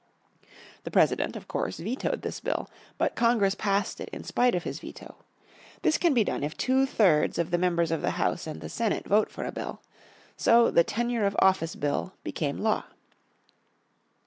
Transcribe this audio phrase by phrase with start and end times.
[0.83, 2.67] The President of course vetoed this bill.
[2.97, 5.13] But Congress passed it in spite of his veto.
[5.83, 8.67] This can be done if two thirds of the Members of the House and the
[8.67, 9.79] Senate vote for a bill.
[10.35, 12.85] So the Tenure of Office Bill became law.